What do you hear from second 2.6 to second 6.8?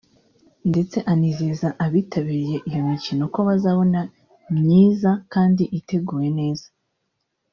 iyi mikino ko bazabona myiza kandi iteguye neza